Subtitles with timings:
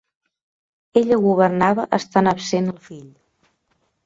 [1.01, 3.07] Ella governava estant absent el fill.